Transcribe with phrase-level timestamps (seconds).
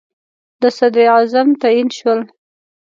[0.77, 2.21] صدراعظم تعیین شول.